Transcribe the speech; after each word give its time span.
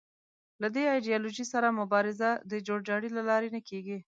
له 0.61 0.67
دې 0.75 0.83
ایدیالوژۍ 0.93 1.45
سره 1.53 1.77
مبارزه 1.81 2.29
د 2.51 2.53
جوړ 2.67 2.79
جاړي 2.89 3.09
له 3.17 3.21
لارې 3.29 3.49
نه 3.55 3.61
کېږي 3.69 3.97